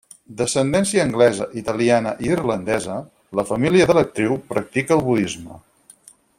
D'ascendència 0.37 1.03
anglesa, 1.07 1.47
italiana 1.61 2.15
i 2.25 2.31
irlandesa, 2.37 2.97
la 3.41 3.47
família 3.53 3.89
de 3.91 3.99
l'actriu 3.99 4.41
practica 4.55 4.99
el 5.01 5.09
budisme. 5.11 5.63